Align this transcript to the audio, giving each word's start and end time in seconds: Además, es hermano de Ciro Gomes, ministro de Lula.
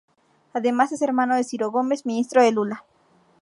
Además, 0.53 0.91
es 0.93 1.03
hermano 1.03 1.35
de 1.35 1.43
Ciro 1.43 1.69
Gomes, 1.69 2.07
ministro 2.07 2.41
de 2.41 2.51
Lula. 2.51 2.85